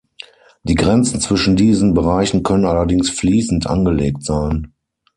[0.63, 4.73] Die Grenzen zwischen diesen Bereichen können allerdings fließend angelegt sein.